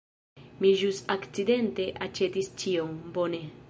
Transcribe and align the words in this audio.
Mi 0.63 0.71
ĵus 0.79 1.03
akcidente 1.17 1.87
aĉetis 2.09 2.53
ĉion! 2.65 3.01
Bone. 3.19 3.49